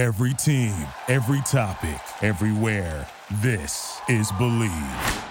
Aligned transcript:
Every 0.00 0.32
team, 0.32 0.86
every 1.08 1.42
topic, 1.42 2.00
everywhere. 2.22 3.06
This 3.42 4.00
is 4.08 4.32
Bleav. 4.32 5.24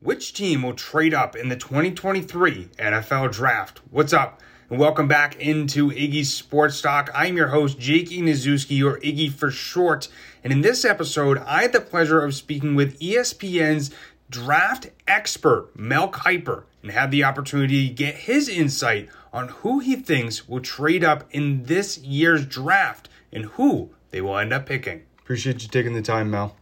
Which 0.00 0.34
team 0.34 0.64
will 0.64 0.74
trade 0.74 1.14
up 1.14 1.36
in 1.36 1.48
the 1.48 1.54
2023 1.54 2.70
NFL 2.80 3.30
Draft? 3.30 3.80
What's 3.92 4.12
up? 4.12 4.40
And 4.68 4.80
welcome 4.80 5.06
back 5.06 5.36
into 5.36 5.92
Iggy's 5.92 6.34
Sports 6.34 6.80
Talk. 6.80 7.10
I'm 7.14 7.36
your 7.36 7.46
host, 7.46 7.78
Jake 7.78 8.08
Nazuski, 8.08 8.84
or 8.84 8.98
Iggy 8.98 9.30
for 9.30 9.52
short. 9.52 10.08
And 10.42 10.52
in 10.52 10.62
this 10.62 10.84
episode, 10.84 11.38
I 11.38 11.62
had 11.62 11.72
the 11.72 11.80
pleasure 11.80 12.20
of 12.20 12.34
speaking 12.34 12.74
with 12.74 12.98
ESPN's 12.98 13.92
draft 14.28 14.90
expert, 15.06 15.70
Mel 15.76 16.10
Kiper, 16.10 16.64
and 16.82 16.90
had 16.90 17.12
the 17.12 17.22
opportunity 17.22 17.86
to 17.86 17.94
get 17.94 18.16
his 18.16 18.48
insight 18.48 19.08
on 19.32 19.46
who 19.48 19.78
he 19.78 19.94
thinks 19.94 20.48
will 20.48 20.58
trade 20.58 21.04
up 21.04 21.22
in 21.30 21.62
this 21.66 21.98
year's 21.98 22.44
draft 22.44 23.08
and 23.32 23.44
who 23.46 23.90
they 24.10 24.20
will 24.20 24.38
end 24.38 24.52
up 24.52 24.66
picking. 24.66 25.02
Appreciate 25.18 25.62
you 25.62 25.68
taking 25.68 25.94
the 25.94 26.02
time, 26.02 26.30
Mel. 26.30 26.56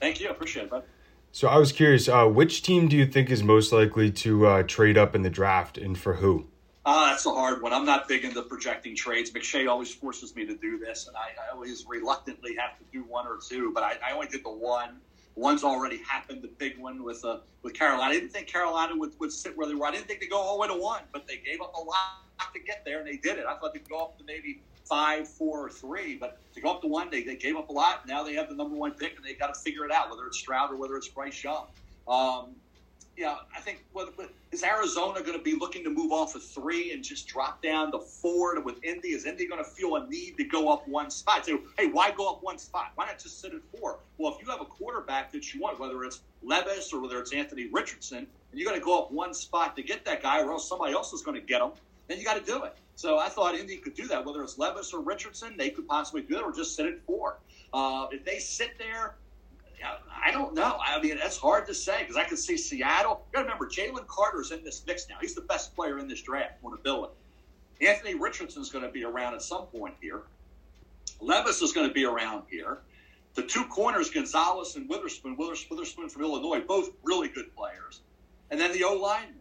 Thank 0.00 0.20
you. 0.20 0.28
I 0.28 0.30
appreciate 0.30 0.64
it, 0.64 0.70
bud. 0.70 0.84
So 1.32 1.48
I 1.48 1.58
was 1.58 1.70
curious, 1.70 2.08
uh, 2.08 2.26
which 2.26 2.62
team 2.62 2.88
do 2.88 2.96
you 2.96 3.06
think 3.06 3.30
is 3.30 3.42
most 3.42 3.72
likely 3.72 4.10
to 4.10 4.46
uh, 4.46 4.62
trade 4.62 4.96
up 4.96 5.14
in 5.14 5.22
the 5.22 5.30
draft 5.30 5.76
and 5.76 5.96
for 5.98 6.14
who? 6.14 6.46
Uh, 6.86 7.10
that's 7.10 7.26
a 7.26 7.30
hard 7.30 7.60
one. 7.62 7.72
I'm 7.72 7.84
not 7.84 8.06
big 8.08 8.24
into 8.24 8.40
projecting 8.42 8.94
trades. 8.94 9.32
McShay 9.32 9.68
always 9.68 9.92
forces 9.92 10.34
me 10.36 10.46
to 10.46 10.56
do 10.56 10.78
this, 10.78 11.08
and 11.08 11.16
I, 11.16 11.30
I 11.44 11.52
always 11.52 11.84
reluctantly 11.86 12.54
have 12.54 12.78
to 12.78 12.84
do 12.92 13.02
one 13.02 13.26
or 13.26 13.38
two, 13.46 13.72
but 13.74 13.82
I, 13.82 13.96
I 14.08 14.12
only 14.12 14.28
did 14.28 14.44
the 14.44 14.50
one. 14.50 15.00
One's 15.36 15.62
already 15.62 15.98
happened, 15.98 16.42
the 16.42 16.50
big 16.58 16.78
one 16.78 17.04
with 17.04 17.24
uh, 17.24 17.38
with 17.62 17.74
Carolina. 17.74 18.10
I 18.10 18.12
didn't 18.12 18.30
think 18.30 18.46
Carolina 18.46 18.94
would, 18.96 19.12
would 19.20 19.30
sit 19.30 19.56
where 19.56 19.68
they 19.68 19.74
were. 19.74 19.86
I 19.86 19.90
didn't 19.90 20.06
think 20.06 20.20
they'd 20.20 20.30
go 20.30 20.38
all 20.38 20.56
the 20.56 20.62
way 20.62 20.68
to 20.68 20.82
one, 20.82 21.02
but 21.12 21.26
they 21.28 21.36
gave 21.36 21.60
up 21.60 21.74
a 21.74 21.80
lot 21.80 22.52
to 22.54 22.60
get 22.60 22.82
there, 22.84 22.98
and 22.98 23.06
they 23.06 23.18
did 23.18 23.38
it. 23.38 23.44
I 23.46 23.56
thought 23.58 23.74
they'd 23.74 23.88
go 23.88 24.02
up 24.02 24.18
to 24.18 24.24
maybe 24.24 24.62
five, 24.88 25.28
four, 25.28 25.66
or 25.66 25.70
three, 25.70 26.16
but 26.16 26.40
to 26.54 26.60
go 26.60 26.70
up 26.70 26.80
to 26.82 26.88
one, 26.88 27.10
they, 27.10 27.22
they 27.22 27.36
gave 27.36 27.56
up 27.56 27.68
a 27.68 27.72
lot. 27.72 28.06
Now 28.06 28.22
they 28.22 28.34
have 28.34 28.48
the 28.48 28.54
number 28.54 28.76
one 28.76 28.92
pick, 28.92 29.16
and 29.16 29.24
they 29.24 29.34
got 29.34 29.52
to 29.52 29.60
figure 29.60 29.84
it 29.84 29.92
out, 29.92 30.10
whether 30.10 30.26
it's 30.26 30.38
Stroud 30.38 30.70
or 30.70 30.76
whether 30.76 30.96
it's 30.96 31.08
Bryce 31.08 31.42
Young. 31.42 31.66
Um, 32.08 32.56
yeah, 33.16 33.36
I 33.56 33.60
think 33.60 33.84
what, 33.92 34.16
what, 34.18 34.30
is 34.52 34.62
Arizona 34.62 35.22
going 35.22 35.36
to 35.36 35.42
be 35.42 35.56
looking 35.56 35.82
to 35.84 35.90
move 35.90 36.12
off 36.12 36.34
of 36.34 36.42
three 36.42 36.92
and 36.92 37.02
just 37.02 37.26
drop 37.26 37.62
down 37.62 37.90
to 37.92 37.98
four 37.98 38.54
to, 38.54 38.60
with 38.60 38.82
Indy? 38.84 39.08
Is 39.08 39.24
Indy 39.24 39.46
going 39.46 39.62
to 39.62 39.68
feel 39.68 39.96
a 39.96 40.06
need 40.06 40.36
to 40.36 40.44
go 40.44 40.70
up 40.70 40.86
one 40.86 41.10
spot? 41.10 41.46
Say, 41.46 41.58
hey, 41.78 41.86
why 41.86 42.10
go 42.10 42.30
up 42.30 42.42
one 42.42 42.58
spot? 42.58 42.92
Why 42.94 43.06
not 43.06 43.18
just 43.18 43.40
sit 43.40 43.54
at 43.54 43.60
four? 43.78 44.00
Well, 44.18 44.34
if 44.34 44.44
you 44.44 44.50
have 44.50 44.60
a 44.60 44.66
quarterback 44.66 45.32
that 45.32 45.54
you 45.54 45.60
want, 45.60 45.80
whether 45.80 46.04
it's 46.04 46.20
Levis 46.42 46.92
or 46.92 47.00
whether 47.00 47.18
it's 47.18 47.32
Anthony 47.32 47.68
Richardson, 47.72 48.18
and 48.18 48.60
you're 48.60 48.68
going 48.68 48.78
to 48.78 48.84
go 48.84 49.02
up 49.02 49.10
one 49.10 49.32
spot 49.32 49.76
to 49.76 49.82
get 49.82 50.04
that 50.04 50.22
guy, 50.22 50.42
or 50.42 50.52
else 50.52 50.68
somebody 50.68 50.92
else 50.92 51.12
is 51.14 51.22
going 51.22 51.40
to 51.40 51.46
get 51.46 51.62
him, 51.62 51.70
then 52.08 52.18
you 52.18 52.24
got 52.24 52.38
to 52.38 52.44
do 52.44 52.64
it. 52.64 52.76
So 52.96 53.18
I 53.18 53.28
thought 53.28 53.54
Indy 53.54 53.76
could 53.78 53.94
do 53.94 54.06
that, 54.08 54.24
whether 54.24 54.42
it's 54.42 54.58
Levis 54.58 54.92
or 54.92 55.00
Richardson, 55.00 55.56
they 55.56 55.70
could 55.70 55.88
possibly 55.88 56.22
do 56.22 56.36
it, 56.36 56.42
or 56.42 56.52
just 56.52 56.76
sit 56.76 56.86
at 56.86 57.04
four. 57.06 57.38
Uh, 57.72 58.06
if 58.10 58.24
they 58.24 58.38
sit 58.38 58.78
there, 58.78 59.16
I 59.84 60.30
don't 60.32 60.54
know. 60.54 60.78
I 60.84 61.00
mean, 61.00 61.18
that's 61.18 61.36
hard 61.36 61.66
to 61.68 61.74
say 61.74 62.00
because 62.00 62.16
I 62.16 62.24
can 62.24 62.36
see 62.36 62.56
Seattle. 62.56 63.22
You 63.26 63.32
got 63.32 63.38
to 63.40 63.44
remember, 63.44 63.66
Jalen 63.66 64.06
Carter's 64.06 64.50
in 64.50 64.64
this 64.64 64.82
mix 64.86 65.08
now. 65.08 65.16
He's 65.20 65.34
the 65.34 65.42
best 65.42 65.74
player 65.76 65.98
in 65.98 66.08
this 66.08 66.22
draft 66.22 66.54
on 66.64 66.72
ability. 66.72 67.14
Anthony 67.80 68.14
Richardson's 68.14 68.70
going 68.70 68.84
to 68.84 68.90
be 68.90 69.04
around 69.04 69.34
at 69.34 69.42
some 69.42 69.66
point 69.66 69.94
here. 70.00 70.22
Levis 71.20 71.62
is 71.62 71.72
going 71.72 71.86
to 71.86 71.94
be 71.94 72.04
around 72.04 72.44
here. 72.50 72.78
The 73.34 73.42
two 73.42 73.64
corners, 73.66 74.10
Gonzalez 74.10 74.76
and 74.76 74.88
Witherspoon, 74.88 75.36
Witherspoon 75.36 76.08
from 76.08 76.22
Illinois, 76.22 76.60
both 76.60 76.90
really 77.02 77.28
good 77.28 77.54
players. 77.54 78.00
And 78.50 78.58
then 78.58 78.72
the 78.72 78.84
O 78.84 78.94
line. 78.94 79.34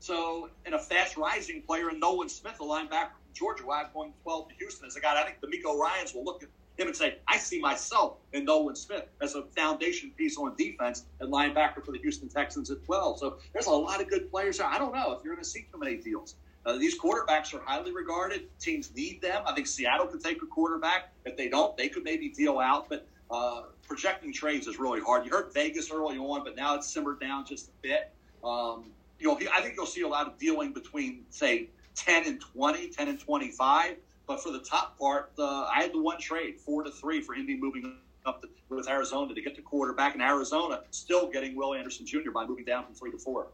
So, 0.00 0.50
and 0.66 0.74
a 0.74 0.78
fast 0.78 1.16
rising 1.16 1.62
player 1.62 1.90
in 1.90 1.98
Nolan 1.98 2.28
Smith, 2.28 2.56
a 2.60 2.64
linebacker 2.64 3.12
from 3.12 3.32
Georgia, 3.32 3.62
who 3.62 3.70
I've 3.70 3.92
going 3.94 4.12
12 4.22 4.48
to 4.48 4.54
Houston 4.56 4.86
as 4.86 4.96
a 4.96 5.00
guy. 5.00 5.18
I 5.18 5.24
think 5.24 5.40
DeMeco 5.40 5.78
Ryans 5.78 6.14
will 6.14 6.24
look 6.24 6.42
at 6.42 6.48
him 6.76 6.88
and 6.88 6.96
say, 6.96 7.18
I 7.28 7.38
see 7.38 7.60
myself 7.60 8.16
in 8.32 8.44
Nolan 8.44 8.76
Smith 8.76 9.06
as 9.20 9.34
a 9.34 9.42
foundation 9.42 10.10
piece 10.16 10.36
on 10.36 10.54
defense 10.56 11.04
and 11.20 11.32
linebacker 11.32 11.84
for 11.84 11.92
the 11.92 11.98
Houston 11.98 12.28
Texans 12.28 12.70
at 12.70 12.84
12. 12.84 13.18
So 13.18 13.38
there's 13.52 13.66
a 13.66 13.70
lot 13.70 14.00
of 14.00 14.08
good 14.08 14.30
players 14.30 14.58
there. 14.58 14.66
I 14.66 14.78
don't 14.78 14.94
know 14.94 15.12
if 15.12 15.24
you're 15.24 15.34
going 15.34 15.44
to 15.44 15.48
see 15.48 15.66
too 15.72 15.78
many 15.78 15.96
deals. 15.96 16.34
Uh, 16.66 16.78
these 16.78 16.98
quarterbacks 16.98 17.54
are 17.54 17.60
highly 17.64 17.92
regarded. 17.92 18.48
Teams 18.58 18.90
need 18.94 19.20
them. 19.20 19.42
I 19.46 19.54
think 19.54 19.66
Seattle 19.66 20.06
could 20.06 20.22
take 20.22 20.42
a 20.42 20.46
quarterback. 20.46 21.12
If 21.24 21.36
they 21.36 21.48
don't, 21.48 21.76
they 21.76 21.88
could 21.88 22.04
maybe 22.04 22.30
deal 22.30 22.58
out. 22.58 22.88
But 22.88 23.06
uh, 23.30 23.64
projecting 23.86 24.32
trades 24.32 24.66
is 24.66 24.78
really 24.78 25.00
hard. 25.00 25.26
You 25.26 25.30
heard 25.30 25.52
Vegas 25.52 25.90
early 25.90 26.16
on, 26.16 26.42
but 26.42 26.56
now 26.56 26.74
it's 26.74 26.92
simmered 26.92 27.20
down 27.20 27.44
just 27.46 27.68
a 27.68 27.72
bit. 27.82 28.12
Um, 28.42 28.86
you 29.18 29.28
know, 29.28 29.38
I 29.54 29.60
think 29.60 29.74
you'll 29.76 29.86
see 29.86 30.02
a 30.02 30.08
lot 30.08 30.26
of 30.26 30.38
dealing 30.38 30.72
between, 30.72 31.24
say, 31.30 31.68
10 31.96 32.26
and 32.26 32.40
20, 32.40 32.88
10 32.88 33.08
and 33.08 33.20
25. 33.20 33.96
But 34.26 34.42
for 34.42 34.50
the 34.50 34.60
top 34.60 34.98
part, 34.98 35.32
uh, 35.38 35.64
I 35.64 35.82
had 35.82 35.92
the 35.92 36.00
one 36.00 36.18
trade, 36.18 36.58
four 36.58 36.82
to 36.82 36.90
three, 36.90 37.20
for 37.20 37.34
Indy 37.34 37.56
moving 37.56 37.96
up 38.24 38.40
to, 38.40 38.48
with 38.68 38.88
Arizona 38.88 39.34
to 39.34 39.40
get 39.42 39.54
the 39.54 39.62
quarterback, 39.62 40.14
and 40.14 40.22
Arizona 40.22 40.80
still 40.90 41.30
getting 41.30 41.54
Will 41.54 41.74
Anderson 41.74 42.06
Jr. 42.06 42.30
by 42.32 42.46
moving 42.46 42.64
down 42.64 42.84
from 42.84 42.94
three 42.94 43.10
to 43.10 43.18
four. 43.18 43.48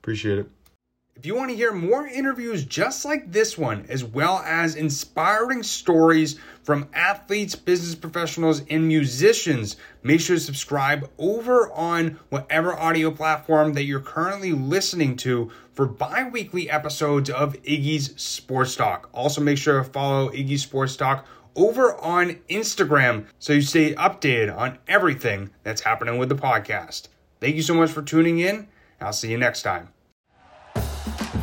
Appreciate 0.00 0.38
it. 0.38 0.50
If 1.16 1.24
you 1.24 1.34
want 1.34 1.48
to 1.48 1.56
hear 1.56 1.72
more 1.72 2.06
interviews 2.06 2.62
just 2.66 3.06
like 3.06 3.32
this 3.32 3.56
one, 3.56 3.86
as 3.88 4.04
well 4.04 4.42
as 4.44 4.74
inspiring 4.74 5.62
stories 5.62 6.38
from 6.62 6.90
athletes, 6.92 7.54
business 7.54 7.94
professionals, 7.94 8.60
and 8.68 8.86
musicians, 8.86 9.76
make 10.02 10.20
sure 10.20 10.36
to 10.36 10.40
subscribe 10.40 11.08
over 11.16 11.72
on 11.72 12.18
whatever 12.28 12.78
audio 12.78 13.10
platform 13.10 13.72
that 13.72 13.84
you're 13.84 14.00
currently 14.00 14.52
listening 14.52 15.16
to 15.16 15.50
for 15.72 15.86
bi 15.86 16.28
weekly 16.28 16.68
episodes 16.68 17.30
of 17.30 17.54
Iggy's 17.62 18.12
Sports 18.20 18.76
Talk. 18.76 19.08
Also, 19.14 19.40
make 19.40 19.56
sure 19.56 19.82
to 19.82 19.88
follow 19.88 20.28
Iggy's 20.28 20.64
Sports 20.64 20.96
Talk 20.96 21.26
over 21.54 21.94
on 21.96 22.36
Instagram 22.50 23.24
so 23.38 23.54
you 23.54 23.62
stay 23.62 23.94
updated 23.94 24.54
on 24.54 24.76
everything 24.86 25.48
that's 25.62 25.80
happening 25.80 26.18
with 26.18 26.28
the 26.28 26.34
podcast. 26.34 27.08
Thank 27.40 27.56
you 27.56 27.62
so 27.62 27.72
much 27.72 27.90
for 27.90 28.02
tuning 28.02 28.40
in. 28.40 28.68
I'll 29.00 29.14
see 29.14 29.30
you 29.30 29.38
next 29.38 29.62
time. 29.62 29.95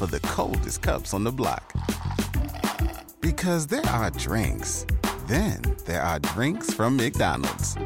for 0.00 0.06
the 0.06 0.20
coldest 0.20 0.80
cups 0.80 1.12
on 1.12 1.24
the 1.24 1.30
block. 1.30 1.74
Because 3.20 3.66
there 3.66 3.84
are 3.84 4.08
drinks, 4.12 4.86
then 5.26 5.60
there 5.84 6.00
are 6.00 6.18
drinks 6.18 6.72
from 6.72 6.96
McDonald's. 6.96 7.76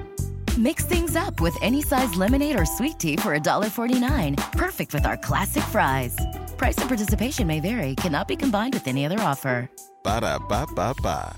Mix 0.57 0.85
things 0.85 1.17
up 1.17 1.41
with 1.41 1.57
any 1.61 1.83
size 1.83 2.15
lemonade 2.15 2.57
or 2.57 2.67
sweet 2.67 3.01
tea 3.01 3.17
for 3.17 3.37
$1.49. 3.37 4.53
Perfect 4.53 4.95
with 4.95 5.05
our 5.05 5.17
classic 5.17 5.65
fries. 5.65 6.17
Price 6.57 6.79
and 6.79 6.89
participation 6.89 7.49
may 7.49 7.59
vary, 7.59 7.97
cannot 7.97 8.29
be 8.29 8.37
combined 8.37 8.75
with 8.75 8.87
any 8.87 9.05
other 9.05 9.19
offer. 9.19 9.69
Ba 10.05 10.21
da 10.21 10.39
ba 10.39 10.69
ba 10.73 10.95
ba. 11.03 11.35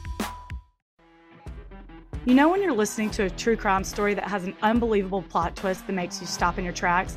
You 2.27 2.35
know, 2.35 2.51
when 2.51 2.61
you're 2.61 2.75
listening 2.75 3.09
to 3.13 3.23
a 3.23 3.31
true 3.31 3.57
crime 3.57 3.83
story 3.83 4.13
that 4.13 4.29
has 4.29 4.45
an 4.45 4.55
unbelievable 4.61 5.23
plot 5.23 5.57
twist 5.57 5.87
that 5.87 5.95
makes 5.95 6.21
you 6.21 6.27
stop 6.27 6.59
in 6.59 6.65
your 6.65 6.75
tracks? 6.75 7.17